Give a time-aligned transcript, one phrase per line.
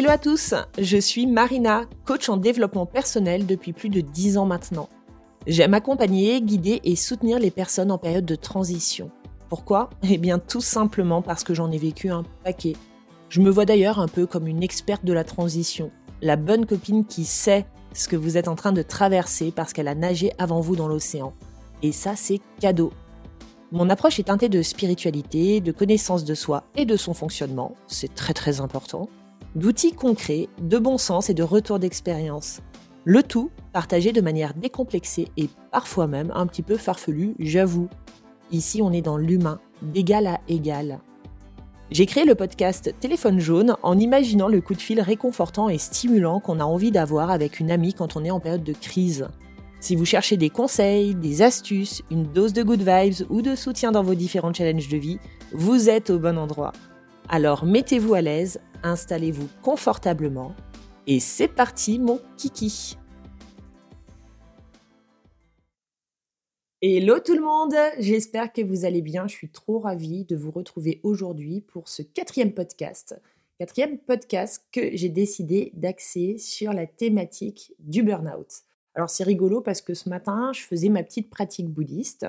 [0.00, 4.46] Hello à tous, je suis Marina, coach en développement personnel depuis plus de 10 ans
[4.46, 4.88] maintenant.
[5.46, 9.10] J'aime accompagner, guider et soutenir les personnes en période de transition.
[9.50, 9.90] Pourquoi?
[10.08, 12.76] Eh bien tout simplement parce que j'en ai vécu un paquet.
[13.28, 15.90] Je me vois d'ailleurs un peu comme une experte de la transition,
[16.22, 19.86] la bonne copine qui sait ce que vous êtes en train de traverser parce qu'elle
[19.86, 21.34] a nagé avant vous dans l'océan.
[21.82, 22.90] Et ça c'est cadeau.
[23.70, 28.14] Mon approche est teintée de spiritualité, de connaissance de soi et de son fonctionnement, c'est
[28.14, 29.10] très très important
[29.54, 32.60] d'outils concrets, de bon sens et de retour d'expérience.
[33.04, 37.88] Le tout partagé de manière décomplexée et parfois même un petit peu farfelu, j'avoue.
[38.52, 41.00] Ici, on est dans l'humain, d'égal à égal.
[41.90, 46.38] J'ai créé le podcast Téléphone jaune en imaginant le coup de fil réconfortant et stimulant
[46.38, 49.26] qu'on a envie d'avoir avec une amie quand on est en période de crise.
[49.80, 53.90] Si vous cherchez des conseils, des astuces, une dose de good vibes ou de soutien
[53.92, 55.18] dans vos différents challenges de vie,
[55.52, 56.72] vous êtes au bon endroit.
[57.28, 60.54] Alors mettez-vous à l'aise, installez-vous confortablement
[61.06, 62.96] et c'est parti mon kiki.
[66.82, 69.26] Hello tout le monde, j'espère que vous allez bien.
[69.26, 73.20] Je suis trop ravie de vous retrouver aujourd'hui pour ce quatrième podcast.
[73.58, 78.62] Quatrième podcast que j'ai décidé d'axer sur la thématique du burn-out.
[78.94, 82.26] Alors c'est rigolo parce que ce matin, je faisais ma petite pratique bouddhiste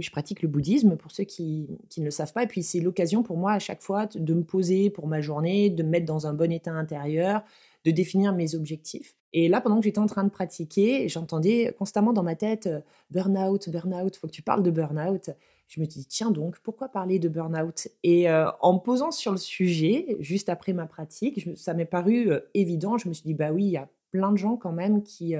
[0.00, 2.44] je pratique le bouddhisme pour ceux qui, ne le savent pas.
[2.44, 5.70] Et puis c'est l'occasion pour moi à chaque fois de me poser pour ma journée,
[5.70, 7.42] de me mettre dans un bon état intérieur,
[7.84, 9.14] de définir mes objectifs.
[9.32, 12.80] Et là, pendant que j'étais en train de pratiquer, j'entendais constamment dans ma tête euh,
[13.10, 15.30] burn-out, burn-out, faut que tu parles de burn-out.
[15.66, 17.88] Je me dis, tiens donc, pourquoi parler de burn-out?
[18.02, 22.30] Et euh, en me posant sur le sujet, juste après ma pratique, ça m'est paru
[22.30, 22.96] euh, évident.
[22.96, 25.34] Je me suis dit, bah oui, il y a plein de gens quand même qui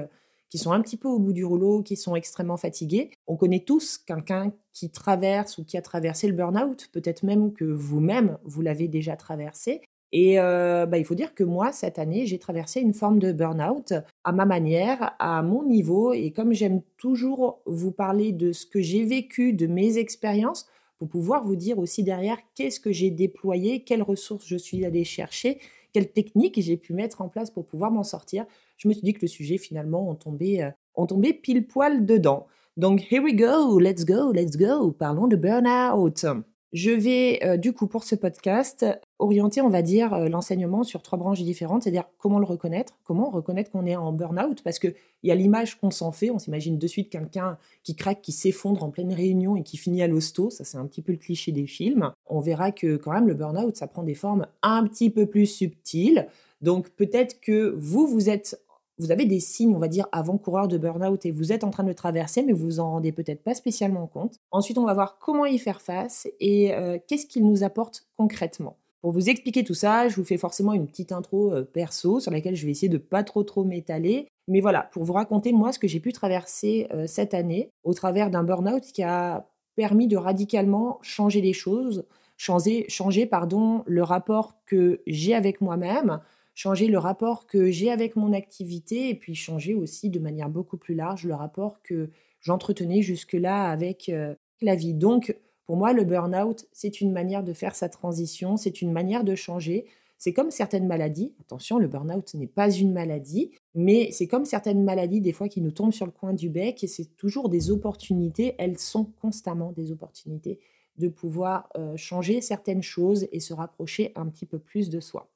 [0.49, 3.11] qui sont un petit peu au bout du rouleau, qui sont extrêmement fatigués.
[3.27, 7.65] On connaît tous quelqu'un qui traverse ou qui a traversé le burn-out, peut-être même que
[7.65, 9.81] vous-même, vous, l'avez déjà traversé.
[10.11, 13.31] Et euh, bah, il faut dire que moi, cette année, j'ai traversé une forme de
[13.31, 16.13] burn-out à ma manière, à mon niveau.
[16.13, 21.07] Et comme j'aime toujours vous parler de ce que j'ai vécu, de mes expériences, pour
[21.07, 25.59] pouvoir vous dire aussi derrière qu'est-ce que j'ai déployé, quelles ressources je suis allée chercher,
[25.93, 28.45] quelles techniques j'ai pu mettre en place pour pouvoir m'en sortir,
[28.77, 32.47] je me suis dit que le sujet finalement on tombait, euh, tombait pile poil dedans.
[32.77, 36.25] Donc here we go, let's go, let's go, parlons de burn-out.
[36.71, 38.85] Je vais euh, du coup pour ce podcast
[39.17, 43.31] orienter, on va dire, euh, l'enseignement sur trois branches différentes, c'est-à-dire comment le reconnaître, comment
[43.31, 44.93] reconnaître qu'on est en burn-out, parce qu'il
[45.23, 48.83] y a l'image qu'on s'en fait, on s'imagine de suite quelqu'un qui craque, qui s'effondre
[48.83, 51.51] en pleine réunion et qui finit à l'hosto, ça c'est un petit peu le cliché
[51.51, 52.11] des films.
[52.27, 55.47] On verra que quand même le burn-out, ça prend des formes un petit peu plus
[55.47, 56.27] subtiles.
[56.61, 58.61] Donc peut-être que vous, vous êtes
[58.99, 61.83] vous avez des signes, on va dire, avant-coureurs de burn-out et vous êtes en train
[61.83, 64.35] de le traverser, mais vous vous en rendez peut-être pas spécialement compte.
[64.51, 68.75] Ensuite, on va voir comment y faire face et euh, qu'est-ce qu'il nous apporte concrètement.
[69.01, 72.31] Pour vous expliquer tout ça, je vous fais forcément une petite intro euh, perso sur
[72.31, 74.27] laquelle je vais essayer de pas trop trop m'étaler.
[74.49, 77.93] Mais voilà, pour vous raconter moi ce que j'ai pu traverser euh, cette année au
[77.93, 82.05] travers d'un burn-out qui a permis de radicalement changer les choses,
[82.35, 86.19] changer, pardon, le rapport que j'ai avec moi-même,
[86.59, 90.75] changer le rapport que j'ai avec mon activité et puis changer aussi de manière beaucoup
[90.75, 92.09] plus large le rapport que
[92.41, 94.93] j'entretenais jusque-là avec euh, la vie.
[94.93, 99.23] Donc, pour moi, le burn-out, c'est une manière de faire sa transition, c'est une manière
[99.23, 99.85] de changer.
[100.17, 101.33] C'est comme certaines maladies.
[101.39, 105.61] Attention, le burn-out n'est pas une maladie, mais c'est comme certaines maladies, des fois, qui
[105.61, 108.55] nous tombent sur le coin du bec et c'est toujours des opportunités.
[108.57, 110.59] Elles sont constamment des opportunités
[110.97, 115.29] de pouvoir euh, changer certaines choses et se rapprocher un petit peu plus de soi.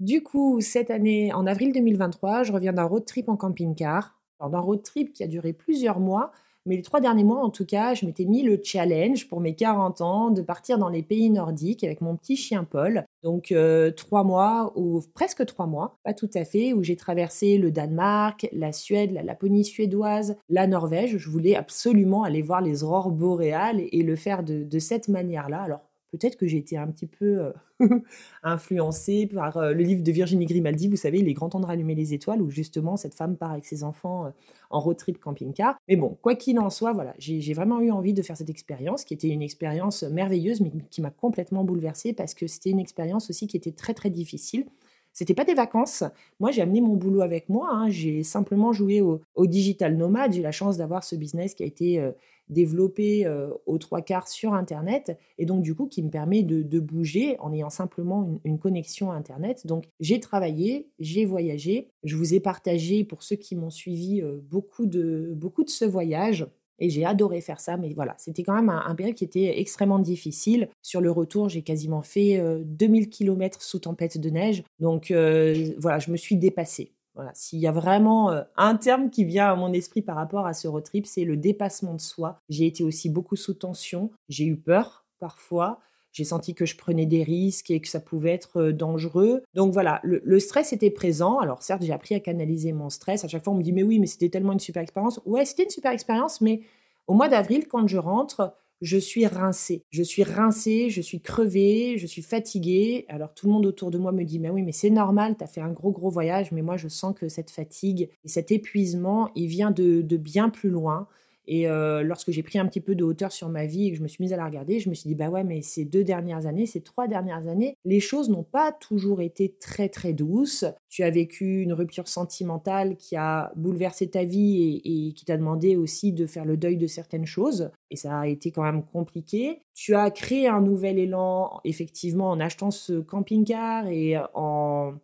[0.00, 4.14] Du coup, cette année, en avril 2023, je reviens d'un road trip en camping-car.
[4.40, 6.32] d'un road trip qui a duré plusieurs mois,
[6.66, 9.54] mais les trois derniers mois, en tout cas, je m'étais mis le challenge pour mes
[9.54, 13.04] 40 ans de partir dans les pays nordiques avec mon petit chien Paul.
[13.22, 17.56] Donc euh, trois mois ou presque trois mois, pas tout à fait, où j'ai traversé
[17.56, 21.16] le Danemark, la Suède, la Laponie suédoise, la Norvège.
[21.16, 25.62] Je voulais absolument aller voir les aurores boréales et, le faire de, de cette manière-là.
[25.62, 25.85] Alors
[26.16, 27.88] peut-être que j'ai été un petit peu euh,
[28.42, 31.66] influencée par euh, le livre de Virginie Grimaldi, vous savez, Il est grand temps de
[31.66, 34.30] rallumer les étoiles, où justement cette femme part avec ses enfants euh,
[34.70, 35.76] en road trip camping-car.
[35.88, 39.04] Mais bon, quoi qu'il en soit, voilà, j'ai vraiment eu envie de faire cette expérience,
[39.04, 43.30] qui était une expérience merveilleuse, mais qui m'a complètement bouleversée, parce que c'était une expérience
[43.30, 44.66] aussi qui était très très difficile.
[45.12, 46.04] C'était pas des vacances.
[46.40, 47.70] Moi, j'ai amené mon boulot avec moi.
[47.72, 47.88] Hein.
[47.88, 50.34] J'ai simplement joué au, digital nomade.
[50.34, 52.12] J'ai la chance d'avoir ce business qui a été
[52.48, 56.80] développé euh, aux trois quarts sur Internet et donc du coup qui me permet de,
[56.80, 59.66] bouger en ayant simplement une, connexion Internet.
[59.66, 64.38] Donc j'ai travaillé, j'ai voyagé, je vous ai partagé pour ceux qui m'ont suivi euh,
[64.42, 66.46] beaucoup, de, beaucoup de ce voyage.
[66.78, 69.98] Et j'ai adoré faire ça, mais voilà, c'était quand même un, période qui était extrêmement
[69.98, 70.68] difficile.
[70.82, 74.62] Sur le retour, j'ai quasiment fait 2000 km sous tempête de neige.
[74.78, 76.92] Donc voilà, je me suis dépassée.
[77.16, 80.52] Voilà, s'il y a vraiment un terme qui vient à mon esprit par rapport à
[80.52, 82.38] ce road trip, c'est le dépassement de soi.
[82.48, 85.80] J'ai été aussi beaucoup sous tension, j'ai eu peur parfois,
[86.16, 89.42] j'ai senti que je prenais des risques et que ça pouvait être dangereux.
[89.52, 91.40] Donc voilà, le, stress était présent.
[91.40, 93.22] Alors certes, j'ai appris à canaliser mon stress.
[93.22, 95.20] À chaque fois, on me dit mais oui, mais c'était tellement une super expérience.
[95.26, 96.62] Ouais, c'était une super expérience, mais
[97.06, 99.84] au mois d'avril, quand je rentre, je suis rincée.
[99.90, 103.04] Je suis rincée, je suis crevée, je suis fatiguée.
[103.08, 105.44] Alors tout le monde autour de moi me dit, mais oui, mais c'est normal, tu
[105.44, 108.50] as fait un gros, gros voyage, mais moi je sens que cette fatigue et cet
[108.52, 111.08] épuisement, il vient de bien plus loin.
[111.46, 113.96] Et euh, lorsque j'ai pris un petit peu de hauteur sur ma vie et que
[113.96, 115.84] je me suis mise à la regarder, je me suis dit, bah ouais, mais ces
[115.84, 120.12] deux dernières années, ces trois dernières années, les choses n'ont pas toujours été très très
[120.12, 120.64] douces.
[120.88, 125.76] Tu as vécu une rupture sentimentale qui a bouleversé ta vie et, qui t'a demandé
[125.76, 127.70] aussi de faire le deuil de certaines choses.
[127.90, 129.60] Et ça a été quand même compliqué.
[129.74, 134.94] Tu as créé un nouvel élan, effectivement, en achetant ce camping-car et en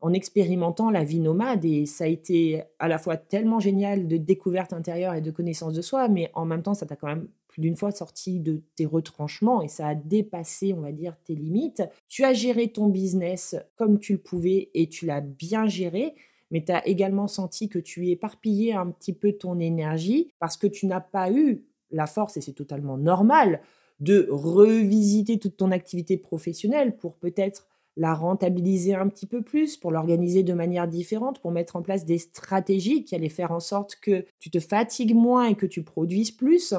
[0.00, 4.16] en expérimentant la vie nomade et ça a été à la fois tellement génial de
[4.16, 7.28] découverte intérieure et de connaissance de soi, mais en même temps, ça t'a quand même
[7.48, 11.34] plus d'une fois sorti de tes retranchements et ça a dépassé, on va dire, tes
[11.34, 11.82] limites.
[12.06, 16.14] Tu as géré ton business comme tu le pouvais et tu l'as bien géré,
[16.50, 20.68] mais tu as également senti que tu éparpillais un petit peu ton énergie parce que
[20.68, 23.62] tu n'as pas eu la force, et c'est totalement normal,
[24.00, 27.66] de revisiter toute ton activité professionnelle pour peut-être
[27.98, 32.04] la rentabiliser un petit peu plus, pour l'organiser de manière différente, pour mettre en place
[32.04, 35.82] des stratégies qui allaient faire en sorte que tu te fatigues moins et que tu
[35.82, 36.74] produises plus.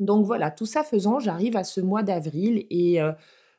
[0.00, 3.12] Donc voilà, tout ça faisant, j'arrive à ce mois d'avril et euh,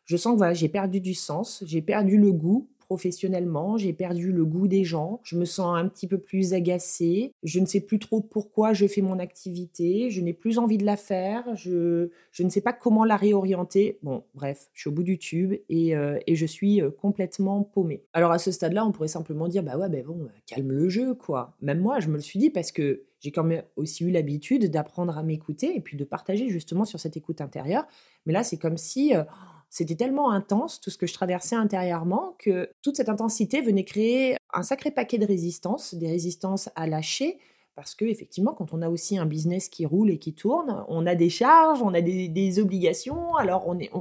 [0.03, 4.31] je sens que voilà, j'ai perdu du sens, j'ai perdu le goût professionnellement, j'ai perdu
[4.31, 7.81] le goût des gens, je me sens un petit peu plus agacée, je ne sais
[7.81, 12.09] plus trop pourquoi je fais mon activité, je n'ai plus envie de la faire, je,
[12.31, 13.97] je ne sais pas comment la réorienter.
[14.03, 17.63] Bon, bref, je suis au bout du tube et, euh, et je suis euh, complètement
[17.63, 18.03] paumée.
[18.13, 21.15] Alors à ce stade-là, on pourrait simplement dire, bah ouais, ben bon, calme le jeu,
[21.15, 21.55] quoi.
[21.61, 24.69] Même moi, je me le suis dit parce que j'ai quand même aussi eu l'habitude
[24.69, 27.87] d'apprendre à m'écouter et puis de partager justement sur cette écoute intérieure.
[28.25, 29.15] Mais là, c'est comme si...
[29.15, 29.23] Euh,
[29.75, 34.37] c'était tellement intense, tout ce que je traversais intérieurement, que toute cette intensité venait créer
[34.53, 37.39] un sacré paquet de résistances, des résistances à lâcher,
[37.75, 41.05] parce que effectivement, quand on a aussi un business qui roule et qui tourne, on
[41.05, 43.35] a des charges, on a des, obligations.
[43.35, 43.91] Alors on est,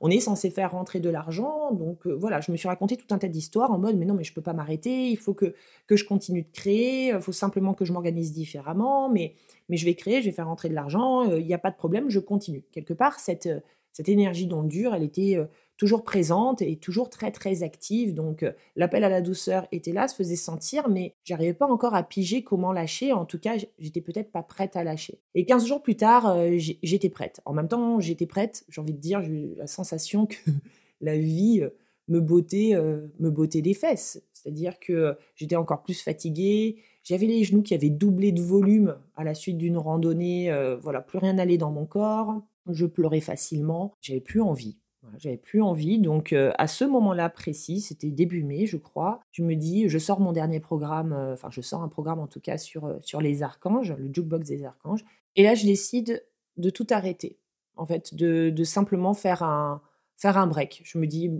[0.00, 1.72] on, est censé faire rentrer de l'argent.
[1.72, 4.14] Donc euh, voilà, je me suis raconté tout un tas d'histoires en mode mais non
[4.14, 5.08] mais je peux pas m'arrêter.
[5.08, 5.52] Il faut que
[5.88, 7.08] que je continue de créer.
[7.08, 9.08] Il faut simplement que je m'organise différemment.
[9.08, 9.34] Mais
[9.68, 11.28] mais je vais créer, je vais faire rentrer de l'argent.
[11.28, 12.62] Euh, il n'y a pas de problème, je continue.
[12.70, 13.48] Quelque part cette
[13.94, 15.38] cette énergie dur, elle était
[15.76, 18.12] toujours présente et toujours très très active.
[18.12, 18.44] Donc
[18.74, 22.42] l'appel à la douceur était là, se faisait sentir, mais j'arrivais pas encore à piger
[22.42, 23.12] comment lâcher.
[23.12, 25.20] En tout cas, j'étais peut-être pas prête à lâcher.
[25.36, 27.40] Et 15 jours plus tard, j'étais prête.
[27.44, 28.64] En même temps, j'étais prête.
[28.68, 30.36] J'ai envie de dire, j'ai eu la sensation que
[31.00, 31.62] la vie
[32.08, 32.72] me bottait,
[33.20, 34.20] me bottait des fesses.
[34.32, 36.82] C'est-à-dire que j'étais encore plus fatiguée.
[37.04, 40.52] J'avais les genoux qui avaient doublé de volume à la suite d'une randonnée.
[40.82, 44.78] voilà, plus rien n'allait dans mon corps je pleurais facilement, j'avais plus envie.
[45.18, 45.98] j'avais plus envie.
[45.98, 49.98] Donc, euh, à ce moment-là précis, c'était début mai, je crois, je me dis, je
[49.98, 52.98] sors mon dernier programme, euh, enfin, je sors un programme en tout cas sur, euh,
[53.02, 55.04] sur les archanges, le jukebox des archanges.
[55.36, 56.24] Et là, je décide
[56.56, 57.38] de tout arrêter.
[57.76, 59.82] En fait, de, de simplement faire un,
[60.16, 60.82] faire un break.
[60.84, 61.30] Je me dis,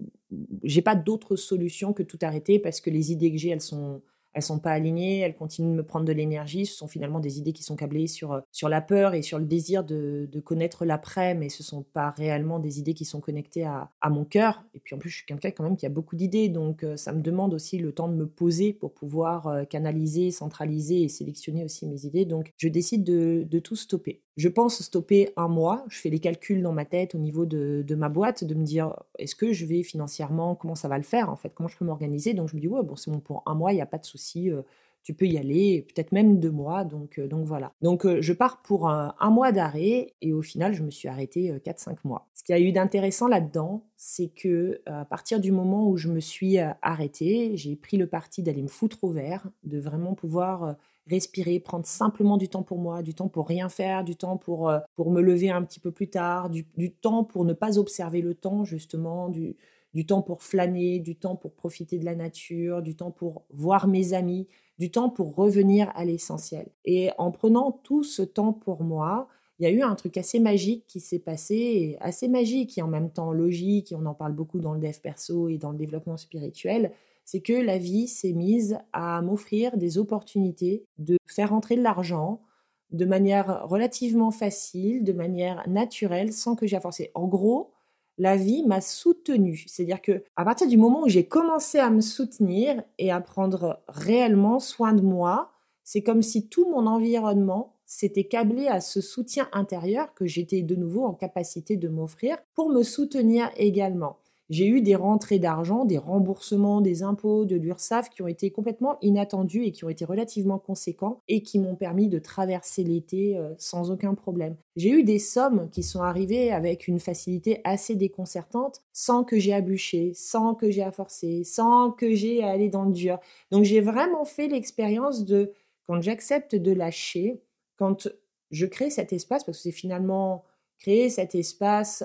[0.62, 4.02] j'ai pas d'autre solution que tout arrêter parce que les idées que j'ai, elles sont,
[4.34, 6.66] elles sont pas alignées, elles continuent de me prendre de l'énergie.
[6.66, 9.38] Ce sont finalement des idées qui sont câblées sur, euh, sur la peur et sur
[9.38, 13.20] le désir de, de connaître l'après, mais ce sont pas réellement des idées qui sont
[13.20, 14.64] connectées à, à mon cœur.
[14.74, 16.96] Et puis en plus, je suis quelqu'un quand même qui a beaucoup d'idées, donc euh,
[16.96, 21.08] ça me demande aussi le temps de me poser pour pouvoir euh, canaliser, centraliser et
[21.08, 22.24] sélectionner aussi mes idées.
[22.24, 24.23] Donc je décide de, de tout stopper.
[24.36, 25.84] Je pense stopper un mois.
[25.88, 28.64] Je fais les calculs dans ma tête au niveau de, de ma boîte, de me
[28.64, 31.76] dire est-ce que je vais financièrement, comment ça va le faire en fait, comment je
[31.76, 32.34] peux m'organiser?
[32.34, 33.98] Donc je me dis ouais bon c'est bon pour un mois, il n'y a pas
[33.98, 34.62] de souci euh,
[35.04, 36.82] tu peux y aller, peut-être même deux mois.
[36.82, 37.72] Donc, euh, donc voilà.
[37.82, 41.52] Donc euh, je pars pour un, mois d'arrêt et au final, je me suis arrêtée
[41.62, 42.26] 4-5 mois.
[42.34, 46.08] Ce qu'il y a eu d'intéressant là-dedans, c'est que à partir du moment où je
[46.08, 50.74] me suis arrêtée, j'ai pris le parti d'aller me foutre au vert, de vraiment pouvoir
[51.06, 54.72] respirer, prendre simplement du temps pour moi, du temps pour rien faire, du temps pour,
[54.96, 58.22] pour me lever un petit peu plus tard, du, du temps pour ne pas observer
[58.22, 59.56] le temps justement, du,
[59.94, 63.86] du temps pour flâner, du temps pour profiter de la nature, du temps pour voir
[63.86, 66.68] mes amis, du temps pour revenir à l'essentiel.
[66.84, 70.40] Et en prenant tout ce temps pour moi, il y a eu un truc assez
[70.40, 74.32] magique qui s'est passé, assez magique et en même temps logique, et on en parle
[74.32, 76.90] beaucoup dans le dev perso et dans le développement spirituel,
[77.24, 82.42] c'est que la vie s'est mise à m'offrir des opportunités de faire entrer de l'argent,
[82.90, 87.10] de manière relativement facile, de manière naturelle, sans que j'ai à.
[87.14, 87.72] En gros,
[88.18, 89.64] la vie m'a soutenue.
[89.66, 93.82] C'est-à-dire que à partir du moment où j'ai commencé à me soutenir et à prendre
[93.88, 95.50] réellement soin de moi,
[95.82, 100.74] c'est comme si tout mon environnement s'était câblé à ce soutien intérieur que j'étais de
[100.74, 104.18] nouveau en capacité de m'offrir pour me soutenir également
[104.50, 108.98] j'ai eu des rentrées d'argent, des remboursements des impôts de l'URSSAF qui ont été complètement
[109.00, 113.54] inattendus et qui ont été relativement conséquents et qui m'ont permis de traverser l'été euh,
[113.58, 114.56] sans aucun problème.
[114.76, 119.54] J'ai eu des sommes qui sont arrivées avec une facilité assez déconcertante sans que j'ai
[119.54, 123.18] à bûcher, sans que j'ai à forcer, sans que j'ai à aller dans le dur.
[123.50, 125.52] Donc j'ai vraiment fait l'expérience de
[125.86, 127.40] quand j'accepte de lâcher,
[127.76, 128.08] quand
[128.50, 130.44] je crée cet espace, parce que c'est finalement
[130.78, 132.04] créer cet espace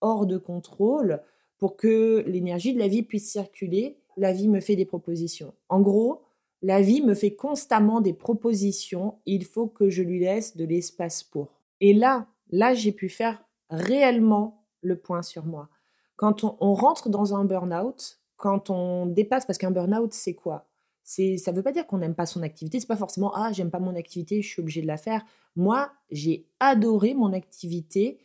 [0.00, 1.22] hors de contrôle,
[1.58, 5.52] pour que l'énergie de la vie puisse circuler, la vie me fait des propositions.
[5.68, 6.22] En gros,
[6.62, 11.22] la vie me fait constamment des propositions, il faut que je lui laisse de l'espace
[11.22, 11.48] pour.
[11.80, 15.68] Et là, là, j'ai pu faire réellement le point sur moi.
[16.16, 20.66] Quand on, rentre dans un burn-out, quand on dépasse, parce qu'un burn-out, c'est quoi?
[21.04, 22.80] C'est, ça ne veut pas dire qu'on n'aime pas son activité.
[22.80, 25.24] C'est pas forcément ah j'aime pas mon activité, je suis obligé de la faire.
[25.56, 28.18] Moi, j'ai adoré mon activité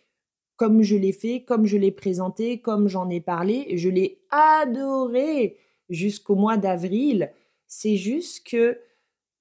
[0.55, 3.75] comme je l'ai fait, comme je l'ai présenté, comme j'en ai parlé.
[3.77, 5.57] Je l'ai adoré
[5.89, 7.31] jusqu'au mois d'avril.
[7.67, 8.79] C'est juste que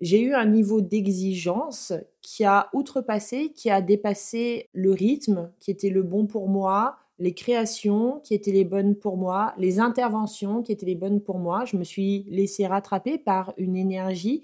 [0.00, 1.92] j'ai eu un niveau d'exigence
[2.22, 7.34] qui a outrepassé, qui a dépassé le rythme qui était le bon pour moi, les
[7.34, 11.64] créations qui étaient les bonnes pour moi, les interventions qui étaient les bonnes pour moi.
[11.64, 14.42] Je me suis laissé rattraper par une énergie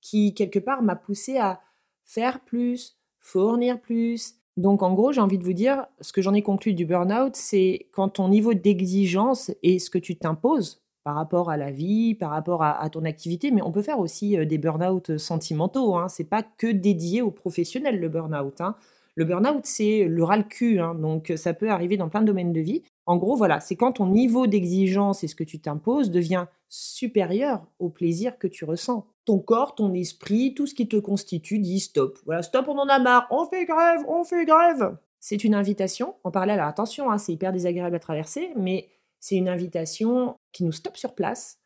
[0.00, 1.60] qui, quelque part, m'a poussé à
[2.04, 6.32] faire plus, fournir plus, donc en gros, j'ai envie de vous dire, ce que j'en
[6.32, 11.16] ai conclu du burn-out, c'est quand ton niveau d'exigence et ce que tu t'imposes par
[11.16, 14.46] rapport à la vie, par rapport à, ton activité, mais on peut faire aussi euh,
[14.46, 15.96] des burn-out sentimentaux.
[15.96, 16.08] Hein.
[16.08, 18.60] C'est pas que dédié aux professionnels le burn-out.
[18.60, 18.76] Hein.
[19.16, 20.94] Le burn-out, c'est le ras cul, hein.
[20.94, 22.82] donc ça peut arriver dans plein de domaines de vie.
[23.06, 27.64] En gros, voilà, c'est quand ton niveau d'exigence et ce que tu t'imposes devient supérieur
[27.78, 31.78] au plaisir que tu ressens ton corps, ton esprit, tout ce qui te constitue dit
[31.78, 32.18] stop.
[32.26, 34.96] Voilà, stop, on en a marre, on fait grève, on fait grève.
[35.20, 38.88] C'est une invitation, en parallèle, alors attention, hein, c'est hyper désagréable à traverser, mais
[39.20, 41.60] c'est une invitation qui nous stoppe sur place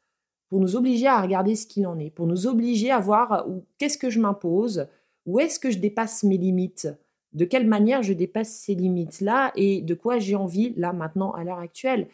[0.49, 3.47] pour nous obliger à regarder ce qu'il en est, pour nous obliger à voir
[3.79, 4.89] qu'est-ce que je m'impose,
[5.25, 6.89] où est-ce que je dépasse mes limites,
[7.33, 11.45] de quelle manière je dépasse ces limites-là et de quoi j'ai envie là maintenant à
[11.45, 12.09] l'heure actuelle.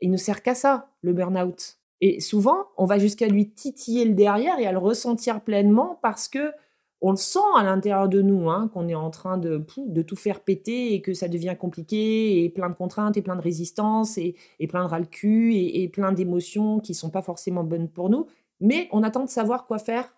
[0.00, 1.78] Il ne sert qu'à ça, le burn-out.
[2.06, 6.28] Et souvent, on va jusqu'à lui titiller le derrière et à le ressentir pleinement parce
[6.28, 6.52] que
[7.00, 9.64] on le sent à l'intérieur de nous, hein, qu'on est en train de,
[10.02, 13.40] tout faire péter et que ça devient compliqué et plein de contraintes et plein de
[13.40, 14.36] résistances et,
[14.68, 18.26] plein de ras cul et, plein d'émotions qui sont pas forcément bonnes pour nous.
[18.60, 20.14] Mais on attend de savoir quoi faire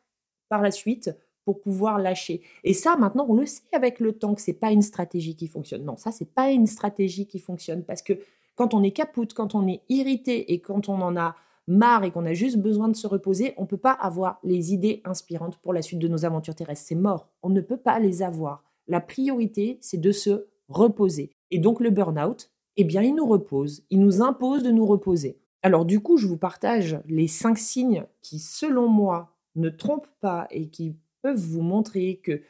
[0.48, 2.42] par la suite pour pouvoir lâcher.
[2.64, 5.46] Et ça, maintenant, on le sait avec le temps que c'est pas une stratégie qui
[5.46, 5.84] fonctionne.
[5.84, 8.14] Non, ça, c'est pas une stratégie qui fonctionne parce que
[8.56, 11.36] quand on est capoute, quand on est irrité et quand on en a
[11.66, 14.72] marre et qu'on a juste besoin de se reposer, on ne peut pas avoir les
[14.72, 16.86] idées inspirantes pour la suite de nos aventures terrestres.
[16.86, 17.28] C'est mort.
[17.42, 18.64] On ne peut pas les avoir.
[18.86, 21.32] La priorité, c'est de se reposer.
[21.50, 23.84] Et donc le burn-out, eh bien, il nous repose.
[23.90, 25.38] Il nous impose de nous reposer.
[25.62, 30.46] Alors du coup, je vous partage les cinq signes qui, selon moi, ne trompent pas
[30.50, 32.42] et qui peuvent vous montrer que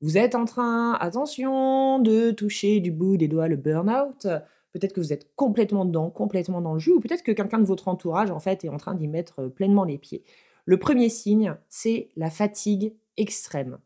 [0.00, 4.26] vous êtes en train, attention, de toucher du bout des doigts le burn-out.
[4.74, 7.64] Peut-être que vous êtes complètement dedans, complètement dans le jus, ou peut-être que quelqu'un de
[7.64, 10.24] votre entourage, en fait, est en train d'y mettre euh, pleinement les pieds.
[10.66, 13.78] Le premier signe, c'est la fatigue extrême.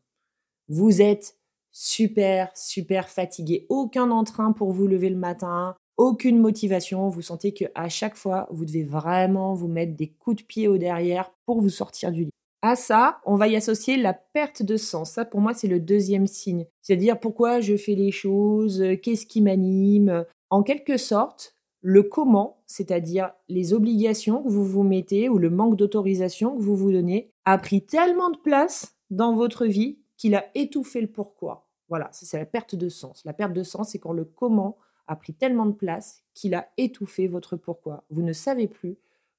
[0.69, 1.37] Vous êtes
[1.73, 3.67] super, super fatigué.
[3.69, 7.11] Aucun entrain pour vous lever le matin, aucune motivation.
[7.11, 10.79] Vous sentez qu'à chaque fois, vous devez vraiment vous mettre des coups de pied au
[10.79, 12.38] derrière pour vous sortir du lit.
[12.61, 15.13] À ça, on va y associer la perte de sens.
[15.13, 16.67] Ça, pour moi, c'est le deuxième signe.
[16.83, 22.61] C'est-à-dire pourquoi je fais les choses, euh, qu'est-ce qui m'anime, en quelque sorte, le comment,
[22.67, 27.31] c'est-à-dire les obligations que vous vous mettez ou le manque d'autorisation que vous vous donnez,
[27.45, 31.69] a pris tellement de place dans votre vie qu'il a étouffé le pourquoi.
[31.89, 33.25] Voilà, c'est la perte de sens.
[33.25, 36.69] La perte de sens, c'est quand le comment a pris tellement de place qu'il a
[36.77, 38.05] étouffé votre pourquoi.
[38.11, 38.99] Vous ne savez plus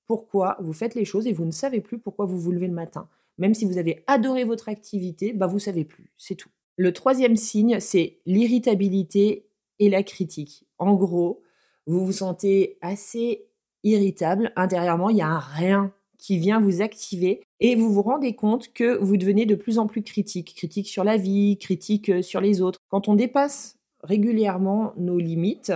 [0.09, 2.73] pourquoi vous faites les choses et vous ne savez plus pourquoi vous vous levez le
[2.73, 3.07] matin.
[3.37, 6.49] Même si vous avez adoré votre activité, bah vous savez plus, c'est tout.
[6.77, 9.45] Le troisième signe, c'est l'irritabilité
[9.77, 10.65] et la critique.
[10.79, 11.43] En gros,
[11.85, 13.45] vous vous sentez assez
[13.83, 18.33] irritable intérieurement, il y a un rien qui vient vous activer et vous vous rendez
[18.33, 22.21] compte que vous devenez de plus en plus critique, critique sur la vie, critique euh,
[22.23, 22.79] sur les autres.
[22.89, 25.71] Quand on dépasse régulièrement nos limites,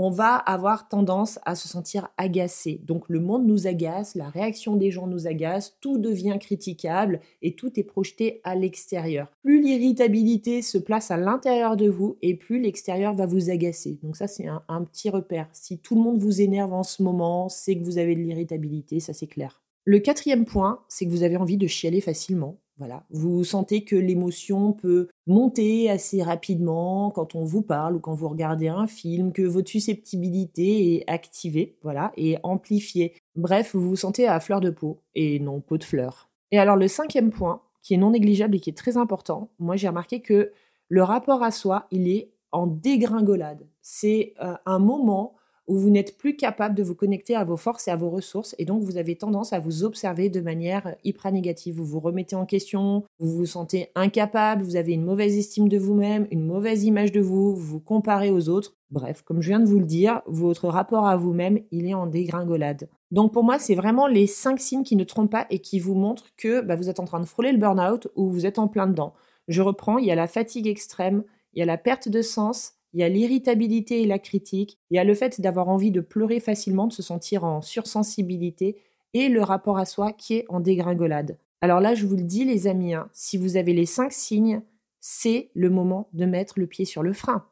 [0.00, 2.80] on va avoir tendance à se sentir agacé.
[2.84, 7.56] Donc le monde nous agace, la réaction des gens nous agace, tout devient critiquable et
[7.56, 9.26] tout est projeté à l'extérieur.
[9.42, 13.98] Plus l'irritabilité se place à l'intérieur de vous et plus l'extérieur va vous agacer.
[14.00, 15.48] Donc ça c'est un, petit repère.
[15.52, 19.00] Si tout le monde vous énerve en ce moment, c'est que vous avez de l'irritabilité,
[19.00, 19.62] ça c'est clair.
[19.84, 22.56] Le quatrième point, c'est que vous avez envie de chialer facilement.
[22.78, 28.14] Voilà, vous sentez que l'émotion peut monter assez rapidement quand on vous parle ou quand
[28.14, 33.14] vous regardez un film, que votre susceptibilité est activée, voilà, et amplifiée.
[33.34, 36.30] Bref, vous vous sentez à fleur de peau et non peau de fleurs.
[36.52, 39.74] Et alors le cinquième point, qui est non négligeable et qui est très important, moi
[39.74, 40.52] j'ai remarqué que
[40.88, 43.66] le rapport à soi, il est en dégringolade.
[43.82, 45.34] C'est euh, un moment
[45.68, 48.56] où vous n'êtes plus capable de vous connecter à vos forces et à vos ressources,
[48.58, 51.76] et donc vous avez tendance à vous observer de manière hyper négative.
[51.76, 55.78] Vous vous remettez en question, vous vous sentez incapable, vous avez une mauvaise estime de
[55.78, 58.74] vous-même, une mauvaise image de vous, vous vous comparez aux autres.
[58.90, 62.06] Bref, comme je viens de vous le dire, votre rapport à vous-même, il est en
[62.06, 62.88] dégringolade.
[63.10, 65.94] Donc pour moi, c'est vraiment les cinq signes qui ne trompent pas et qui vous
[65.94, 68.68] montrent que bah, vous êtes en train de frôler le burn-out ou vous êtes en
[68.68, 69.12] plein dedans.
[69.48, 72.74] Je reprends, il y a la fatigue extrême, il y a la perte de sens,
[72.92, 76.00] il y a l'irritabilité et la critique, il y a le fait d'avoir envie de
[76.00, 78.76] pleurer facilement, de se sentir en sursensibilité,
[79.14, 81.38] et le rapport à soi qui est en dégringolade.
[81.60, 84.62] Alors là, je vous le dis les amis, hein, si vous avez les cinq signes,
[85.00, 87.46] c'est le moment de mettre le pied sur le frein.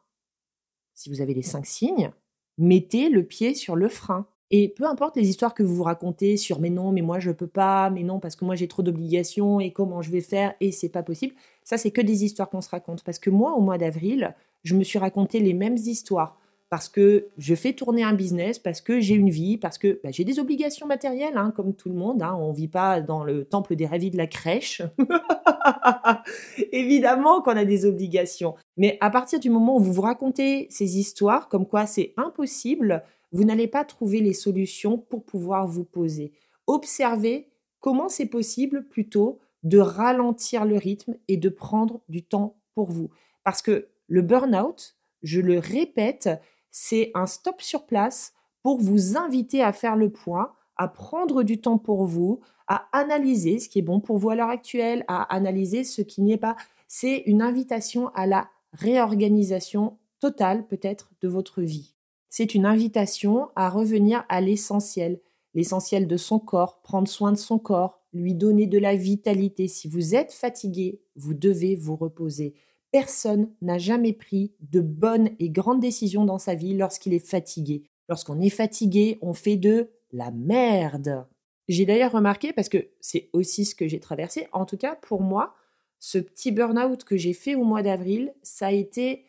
[0.93, 2.11] Si vous avez les cinq signes,
[2.57, 4.27] mettez le pied sur le frein.
[4.49, 7.31] Et peu importe les histoires que vous vous racontez sur mais non, mais moi je
[7.31, 10.53] peux pas, mais non parce que moi j'ai trop d'obligations et comment je vais faire
[10.61, 11.35] et c'est pas possible.
[11.63, 14.75] Ça c'est que des histoires qu'on se raconte parce que moi au mois d'avril, je
[14.75, 16.37] me suis raconté les mêmes histoires
[16.69, 20.09] parce que je fais tourner un business, parce que j'ai une vie, parce que bah,
[20.11, 22.21] j'ai des obligations matérielles, hein, comme tout le monde.
[22.21, 22.35] Hein.
[22.39, 24.81] on ne vit pas dans le temple des rêves de la crèche.
[26.71, 28.55] Évidemment qu'on a des obligations.
[28.75, 33.03] Mais à partir du moment où vous vous racontez ces histoires, comme quoi c'est impossible,
[33.37, 36.33] vous n'allez pas trouver les solutions pour pouvoir vous poser.
[36.65, 42.89] Observez comment c'est possible plutôt de ralentir le rythme et de prendre du temps pour
[42.89, 43.11] vous.
[43.43, 46.29] Parce que le burn-out, je le répète,
[46.71, 51.61] c'est un stop sur place pour vous inviter à faire le point, à prendre du
[51.61, 55.21] temps pour vous, à analyser ce qui est bon pour vous à l'heure actuelle, à
[55.31, 56.55] analyser ce qui n'est pas.
[56.87, 61.96] C'est une invitation à la réorganisation totale peut-être de votre vie.
[62.29, 65.19] C'est une invitation à revenir à l'essentiel,
[65.53, 69.67] l'essentiel de son corps, prendre soin de son corps, lui donner de la vitalité.
[69.67, 72.53] Si vous êtes fatigué, vous devez vous reposer.
[72.91, 77.83] Personne n'a jamais pris de bonnes et grandes décisions dans sa vie lorsqu'il est fatigué.
[78.09, 81.27] Lorsqu'on est fatigué, on fait de la merde.
[81.67, 85.21] J'ai d'ailleurs remarqué, parce que c'est aussi ce que j'ai traversé, en tout cas pour
[85.21, 85.53] moi,
[85.99, 89.25] ce petit burn-out que j'ai fait au mois d'avril, ça a été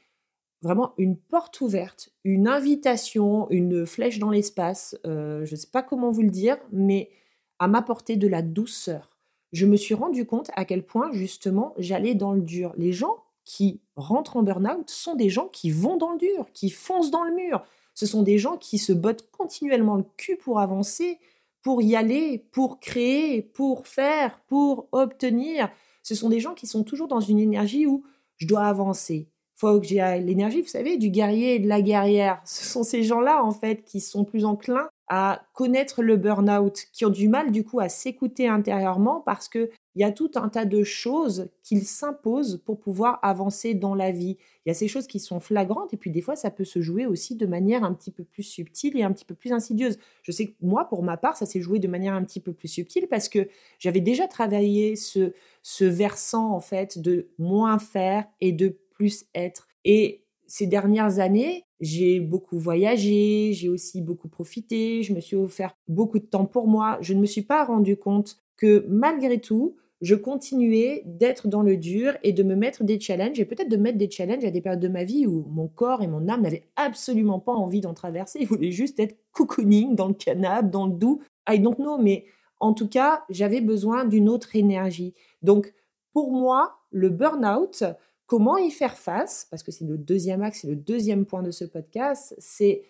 [0.63, 5.83] vraiment une porte ouverte, une invitation, une flèche dans l'espace, euh, je ne sais pas
[5.83, 7.11] comment vous le dire, mais
[7.59, 9.17] à m'apporter de la douceur.
[9.53, 12.75] Je me suis rendu compte à quel point justement j'allais dans le dur.
[12.77, 16.71] Les gens qui rentrent en burn-out sont des gens qui vont dans le dur, qui
[16.71, 17.65] foncent dans le mur.
[17.95, 21.19] Ce sont des gens qui se bottent continuellement le cul pour avancer,
[21.63, 25.71] pour y aller, pour créer, pour faire, pour obtenir.
[26.03, 28.05] Ce sont des gens qui sont toujours dans une énergie où
[28.37, 29.29] je dois avancer.
[29.59, 32.41] Faut que j'ai l'énergie, vous savez, du guerrier et de la guerrière.
[32.45, 37.05] Ce sont ces gens-là, en fait, qui sont plus enclins à connaître le burn-out, qui
[37.05, 40.49] ont du mal, du coup, à s'écouter intérieurement parce que il y a tout un
[40.49, 44.37] tas de choses qu'ils s'imposent pour pouvoir avancer dans la vie.
[44.65, 46.81] Il y a ces choses qui sont flagrantes et puis des fois ça peut se
[46.81, 49.99] jouer aussi de manière un petit peu plus subtile et un petit peu plus insidieuse.
[50.23, 52.53] Je sais que moi pour ma part ça s'est joué de manière un petit peu
[52.53, 53.49] plus subtile parce que
[53.81, 55.33] j'avais déjà travaillé ce
[55.65, 61.65] ce versant en fait de moins faire et de plus être et ces dernières années,
[61.81, 66.67] j'ai beaucoup voyagé, j'ai aussi beaucoup profité, je me suis offert beaucoup de temps pour
[66.67, 66.99] moi.
[67.01, 71.77] Je ne me suis pas rendu compte que malgré tout, je continuais d'être dans le
[71.77, 74.61] dur et de me mettre des challenges et peut-être de mettre des challenges à des
[74.61, 77.95] périodes de ma vie où mon corps et mon âme n'avaient absolument pas envie d'en
[77.95, 78.39] traverser.
[78.41, 81.21] Ils voulaient juste être cocooning dans le canapé, dans le doux.
[81.49, 82.25] I don't know, mais
[82.61, 85.15] en tout cas, j'avais besoin d'une autre énergie.
[85.43, 85.73] Donc,
[86.13, 87.85] pour moi, le burn-out,
[88.29, 91.51] comment y faire face, parce que c'est le deuxième axe, c'est le deuxième point de
[91.51, 92.83] ce podcast, c'est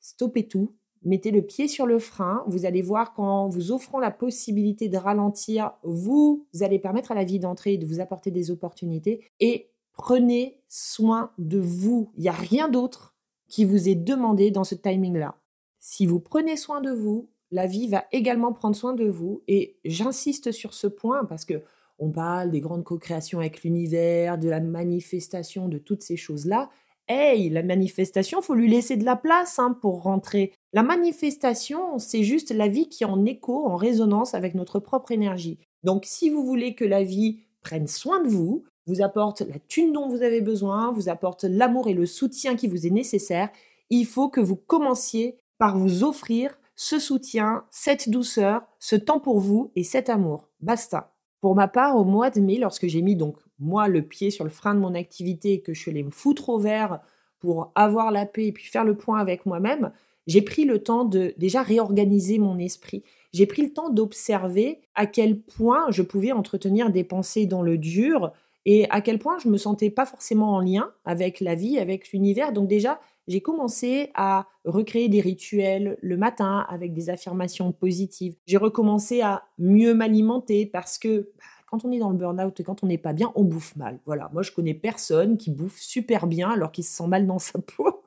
[0.00, 2.42] stopper tout, mettez le pied sur le frein.
[2.48, 7.24] Vous allez voir qu'en vous offrant la possibilité de ralentir, vous allez permettre à la
[7.24, 9.30] vie d'entrer et de vous apporter des opportunités.
[9.40, 12.10] Et prenez soin de vous.
[12.16, 13.14] Il n'y a rien d'autre
[13.46, 15.36] qui vous est demandé dans ce timing-là.
[15.78, 19.42] Si vous prenez soin de vous, la vie va également prendre soin de vous.
[19.48, 21.62] Et j'insiste sur ce point parce que
[21.98, 26.70] on parle des grandes co-créations avec l'univers, de la manifestation, de toutes ces choses-là.
[27.08, 30.52] Hey, la manifestation, faut lui laisser de la place hein, pour rentrer.
[30.72, 35.10] La manifestation, c'est juste la vie qui est en écho, en résonance avec notre propre
[35.10, 35.58] énergie.
[35.84, 39.92] Donc, si vous voulez que la vie prenne soin de vous, vous apporte la thune
[39.92, 43.50] dont vous avez besoin, vous apporte l'amour et le soutien qui vous est nécessaire,
[43.90, 49.40] il faut que vous commenciez par vous offrir ce soutien, cette douceur, ce temps pour
[49.40, 50.48] vous et cet amour.
[50.60, 51.17] Basta.
[51.40, 54.44] Pour ma part, au mois de mai, lorsque j'ai mis donc moi le pied sur
[54.44, 57.00] le frein de mon activité et que je suis allée me foutre au vert
[57.38, 59.92] pour avoir la paix et puis faire le point avec moi-même,
[60.26, 63.02] j'ai pris le temps de déjà réorganiser mon esprit.
[63.32, 67.78] J'ai pris le temps d'observer à quel point je pouvais entretenir des pensées dans le
[67.78, 68.32] dur
[68.66, 72.10] et à quel point je me sentais pas forcément en lien avec la vie, avec
[72.12, 72.52] l'univers.
[72.52, 78.34] Donc déjà, j'ai commencé à recréer des rituels le matin avec des affirmations positives.
[78.46, 82.64] J'ai recommencé à mieux m'alimenter parce que bah, quand on est dans le burn-out et
[82.64, 84.00] quand on n'est pas bien, on bouffe mal.
[84.06, 87.38] Voilà, moi je connais personne qui bouffe super bien alors qu'il se sent mal dans
[87.38, 88.02] sa peau.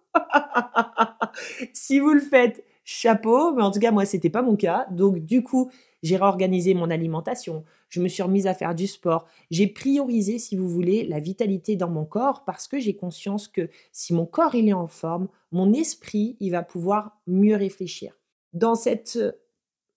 [1.71, 4.88] si vous le faites, chapeau, mais en tout cas moi c'était pas mon cas.
[4.89, 5.69] Donc du coup,
[6.01, 10.56] j'ai réorganisé mon alimentation, je me suis remise à faire du sport, j'ai priorisé, si
[10.56, 14.56] vous voulez, la vitalité dans mon corps parce que j'ai conscience que si mon corps
[14.56, 18.17] il est en forme, mon esprit il va pouvoir mieux réfléchir.
[18.54, 19.19] Dans cette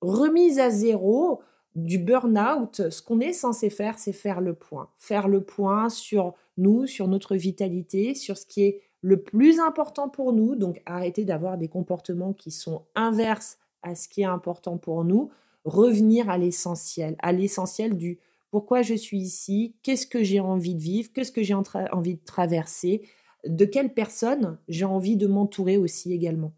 [0.01, 1.41] remise à zéro
[1.77, 4.91] du burn-out, ce qu'on est censé faire, c'est faire le point.
[4.99, 10.09] Faire le point sur nous, sur notre vitalité, sur ce qui est le plus important
[10.09, 10.57] pour nous.
[10.57, 15.31] Donc arrêter d'avoir des comportements qui sont inverses à ce qui est important pour nous,
[15.65, 18.19] revenir à l'essentiel, à l'essentiel du
[18.51, 22.25] pourquoi je suis ici, qu'est-ce que j'ai envie de vivre, qu'est-ce que j'ai envie de
[22.25, 23.03] traverser,
[23.47, 26.53] de quelle personne j'ai envie de m'entourer aussi également.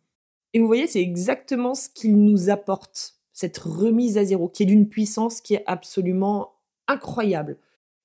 [0.52, 4.66] Et vous voyez, c'est exactement ce qu'il nous apporte, cette remise à zéro, qui est
[4.66, 6.52] d'une puissance qui est absolument
[6.86, 7.58] incroyable.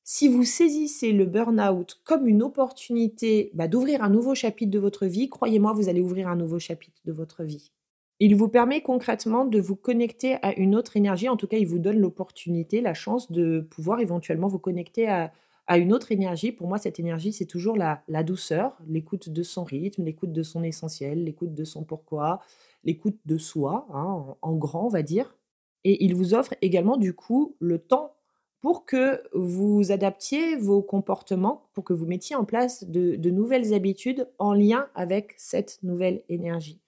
[0.04, 5.06] Si vous saisissez le burn-out comme une opportunité bah, d'ouvrir un nouveau chapitre de votre
[5.06, 7.72] vie, croyez-moi, vous allez ouvrir un nouveau chapitre de votre vie.
[8.24, 11.28] Il vous permet concrètement de vous connecter à une autre énergie.
[11.28, 15.32] En tout cas, il vous donne l'opportunité, la chance de pouvoir éventuellement vous connecter à,
[15.76, 16.52] une autre énergie.
[16.52, 20.62] Pour moi, cette énergie, c'est toujours la, douceur, l'écoute de son rythme, l'écoute de son
[20.62, 22.42] essentiel, l'écoute de son pourquoi,
[22.84, 25.36] l'écoute de soi, hein, en, grand, on va dire.
[25.84, 28.14] Et il vous offre également, du coup, le temps
[28.60, 34.30] pour que vous adaptiez vos comportements, pour que vous mettiez en place de nouvelles habitudes
[34.38, 36.81] en lien avec cette nouvelle énergie.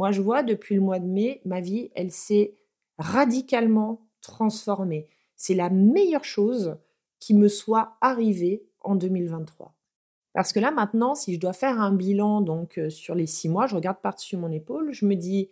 [0.00, 2.54] Moi, je vois depuis le mois de mai, ma vie, elle s'est
[2.96, 5.10] radicalement transformée.
[5.36, 6.78] C'est la meilleure chose
[7.18, 9.74] qui me soit arrivée en 2023.
[10.32, 13.50] Parce que là, maintenant, si je dois faire un bilan donc euh, sur les six
[13.50, 15.50] mois, je regarde par-dessus mon épaule, je me dis,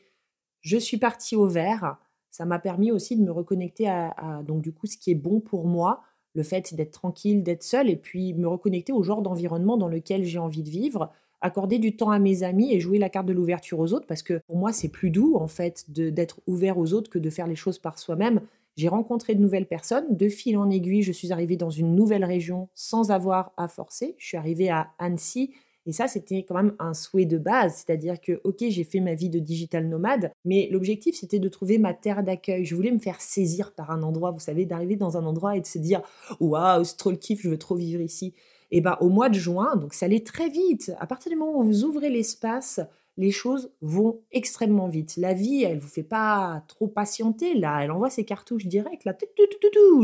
[0.63, 1.99] je suis partie au vert.
[2.31, 5.41] Ça m'a permis aussi de me reconnecter à, donc du coup ce qui est bon
[5.41, 6.01] pour moi,
[6.33, 10.25] le fait d'être tranquille, d'être seule, et puis me reconnecter au genre d'environnement dans lequel
[10.25, 13.33] j'ai envie de vivre, accorder du temps à mes amis et jouer la carte de
[13.33, 16.93] l'ouverture aux autres parce que pour moi c'est plus doux en fait d'être ouvert aux
[16.93, 18.41] autres que de faire les choses par soi-même.
[18.77, 22.25] J'ai rencontré de nouvelles personnes, de fil en aiguille, je suis arrivée dans une nouvelle
[22.25, 24.15] région sans avoir à forcer.
[24.19, 25.53] Je suis arrivée à Annecy
[25.87, 29.15] et ça c'était quand même un souhait de base, c'est-à-dire que OK, j'ai fait ma
[29.15, 32.65] vie de digital nomade, mais l'objectif c'était de trouver ma terre d'accueil.
[32.65, 35.61] Je voulais me faire saisir par un endroit, vous savez, d'arriver dans un endroit et
[35.61, 36.03] de se dire
[36.41, 38.35] waouh, c'est trop le kiff, je veux trop vivre ici
[38.71, 40.93] et ben au mois de juin, donc ça allait très vite.
[40.99, 42.81] À partir du moment où vous ouvrez l'espace,
[43.17, 45.17] les choses vont extrêmement vite.
[45.17, 49.17] La vie, elle vous fait pas trop patienter là, elle envoie ses cartouches directes là,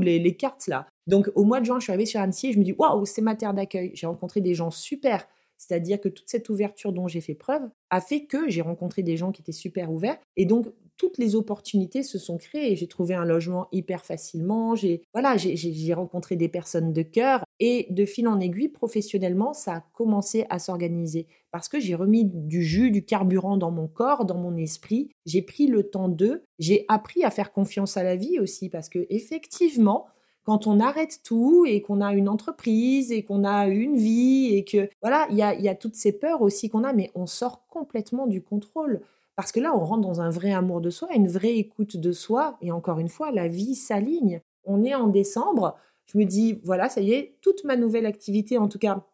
[0.01, 0.87] les, les cartes là.
[1.07, 3.05] Donc au mois de juin, je suis arrivée sur Annecy et je me dis waouh,
[3.05, 3.91] c'est ma terre d'accueil.
[3.95, 5.27] J'ai rencontré des gens super.
[5.57, 9.17] C'est-à-dire que toute cette ouverture dont j'ai fait preuve a fait que j'ai rencontré des
[9.17, 10.19] gens qui étaient super ouverts.
[10.37, 12.77] Et donc, toutes les opportunités se sont créées.
[12.77, 14.75] J'ai trouvé un logement hyper facilement.
[14.75, 19.75] J'ai voilà, j'ai rencontré des personnes de cœur et de fil en aiguille, professionnellement, ça
[19.75, 24.25] a commencé à s'organiser parce que j'ai remis du jus, du carburant dans mon corps,
[24.25, 25.11] dans mon esprit.
[25.25, 26.43] J'ai pris le temps d'eux.
[26.59, 30.07] J'ai appris à faire confiance à la vie aussi parce que effectivement,
[30.45, 34.65] quand on arrête tout et qu'on a une entreprise et qu'on a une vie et
[34.65, 37.27] que voilà, il y a, y a toutes ces peurs aussi qu'on a, mais on
[37.27, 39.01] sort complètement du contrôle.
[39.37, 42.13] Parce que là, on rentre dans un vrai amour de soi, une vraie écoute de
[42.13, 42.57] soi.
[42.61, 44.41] Et encore une fois, la vie s'aligne.
[44.65, 45.77] On est en décembre.
[46.07, 49.05] Je me dis, voilà, ça y est, toute ma nouvelle activité, en tout cas,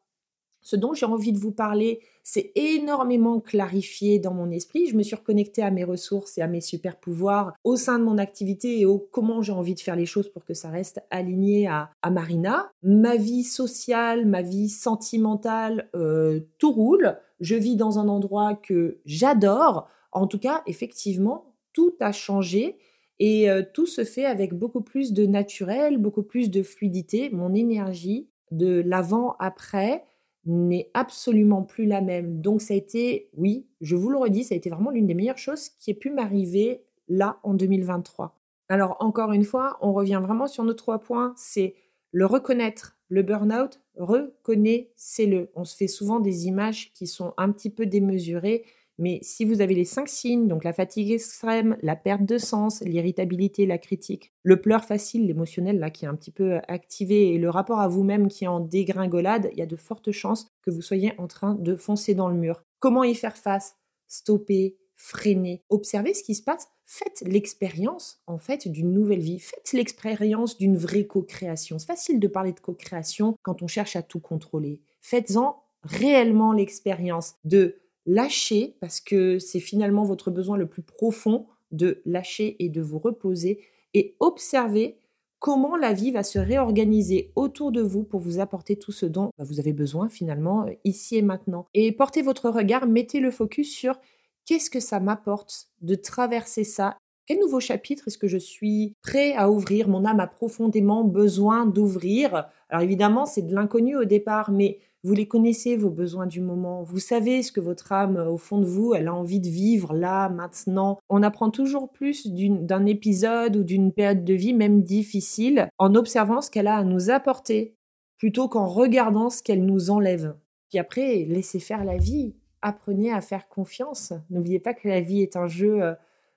[0.62, 4.86] ce dont j'ai envie de vous parler, c'est énormément clarifié dans mon esprit.
[4.86, 8.04] Je me suis reconnectée à mes ressources et à mes super pouvoirs au sein de
[8.04, 11.00] mon activité et au comment j'ai envie de faire les choses pour que ça reste
[11.10, 12.70] aligné à, Marina.
[12.82, 17.16] Ma vie sociale, ma vie sentimentale, euh, tout roule.
[17.40, 19.88] Je vis dans un endroit que j'adore.
[20.12, 22.76] En tout cas, effectivement, tout a changé
[23.18, 27.30] et euh, tout se fait avec beaucoup plus de naturel, beaucoup plus de fluidité.
[27.30, 30.04] Mon énergie de l'avant-après
[30.46, 32.40] n'est absolument plus la même.
[32.40, 35.14] Donc ça a été, oui, je vous le redis, ça a été vraiment l'une des
[35.14, 38.36] meilleures choses qui ait pu m'arriver là en 2023.
[38.68, 41.74] Alors encore une fois, on revient vraiment sur nos trois points, c'est
[42.12, 45.50] le reconnaître, le burn-out, reconnaissez-le.
[45.54, 48.64] On se fait souvent des images qui sont un petit peu démesurées
[49.00, 52.82] mais si vous avez les cinq signes, donc la fatigue extrême, la perte de sens,
[52.82, 57.34] l'irritabilité, la critique, le pleur facile, l'émotionnel là qui est un petit peu euh, activé
[57.34, 60.48] et le rapport à vous-même qui est en dégringolade, il y a de fortes chances
[60.62, 62.62] que vous soyez en train de foncer dans le mur.
[62.78, 63.74] Comment y faire face?
[64.06, 66.68] Stopper, freiner, observer ce qui se passe.
[66.84, 69.38] Faites l'expérience en fait d'une nouvelle vie.
[69.38, 71.78] Faites l'expérience d'une vraie co-création.
[71.78, 74.82] C'est facile de parler de co-création quand on cherche à tout contrôler.
[75.00, 82.02] Faites-en réellement l'expérience de lâcher, parce que c'est finalement votre besoin le plus profond de
[82.04, 83.60] lâcher et de vous reposer,
[83.94, 84.96] et observer
[85.38, 89.30] comment la vie va se réorganiser autour de vous pour vous apporter tout ce dont
[89.38, 91.66] bah, vous avez besoin finalement euh, ici et maintenant.
[91.72, 93.98] Et portez votre regard, mettez le focus sur
[94.44, 96.98] qu'est-ce que ça m'apporte de traverser ça
[97.30, 99.88] quel nouveau chapitre est-ce que je suis prêt à ouvrir?
[99.88, 102.48] Mon âme a profondément besoin d'ouvrir.
[102.68, 106.82] Alors évidemment, c'est de l'inconnu au départ, mais vous les connaissez, vos besoins du moment.
[106.82, 109.94] Vous savez ce que votre âme, au fond de vous, elle a envie de vivre
[109.94, 110.98] là, maintenant.
[111.08, 116.40] On apprend toujours plus d'un épisode ou d'une période de vie, même difficile, en observant
[116.40, 117.76] ce qu'elle a à nous apporter,
[118.18, 120.34] plutôt qu'en regardant ce qu'elle nous enlève.
[120.68, 122.34] Puis après, laissez faire la vie.
[122.60, 124.12] Apprenez à faire confiance.
[124.30, 125.94] N'oubliez pas que la vie est un jeu euh,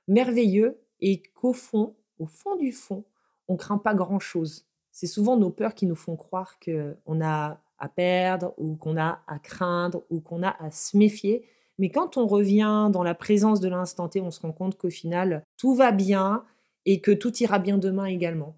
[0.08, 3.04] merveilleux et qu'au fond, au fond du fond,
[3.50, 4.66] on craint pas grand-chose.
[4.90, 9.20] C'est souvent nos peurs qui nous font croire qu'on a à perdre ou qu'on a
[9.28, 11.46] à craindre ou qu'on a à se méfier.
[11.78, 14.90] Mais quand on revient dans la présence de l'instant T, on se rend compte qu'au
[14.90, 16.46] final, tout va bien
[16.86, 18.56] et que tout ira bien demain également.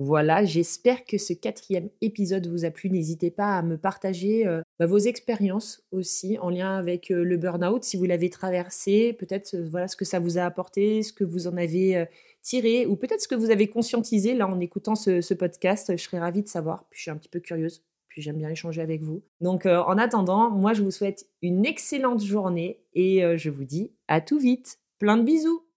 [0.00, 2.88] Voilà, j'espère que ce quatrième épisode vous a plu.
[2.88, 7.36] N'hésitez pas à me partager euh, bah, vos expériences aussi en lien avec euh, le
[7.36, 11.12] burn-out, si vous l'avez traversé, peut-être euh, voilà ce que ça vous a apporté, ce
[11.12, 12.06] que vous en avez
[12.42, 15.90] tiré, ou peut-être ce que vous avez conscientisé là en écoutant ce, ce, podcast.
[15.96, 16.84] Je serais ravie de savoir.
[16.90, 19.24] Puis je suis un petit peu curieuse, puis j'aime bien échanger avec vous.
[19.40, 24.20] Donc en attendant, moi je vous souhaite une excellente journée et je vous dis à
[24.20, 24.78] tout vite.
[25.00, 25.67] Plein de bisous